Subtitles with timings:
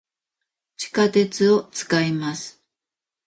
[0.77, 2.59] 地下鉄を、使います。